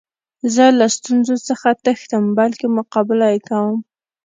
زه 0.53 0.65
له 0.79 0.87
ستونزو 0.95 1.35
څخه 1.47 1.69
تښتم؛ 1.83 2.23
بلکي 2.39 2.67
مقابله 2.77 3.25
ئې 3.33 3.39
کوم. 3.49 3.77